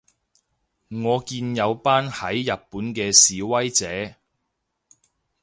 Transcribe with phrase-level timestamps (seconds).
[1.03, 4.15] 我見有班喺日本嘅示威者